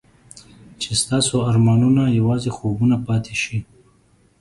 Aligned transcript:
چې 0.81 0.91
ستاسو 1.01 1.35
ارمانونه 1.49 2.03
یوازې 2.19 2.51
خوبونه 2.57 2.95
پاتې 3.07 3.35
شي. 3.43 3.57